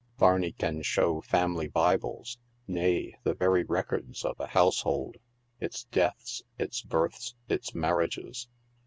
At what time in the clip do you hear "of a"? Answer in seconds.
4.25-4.47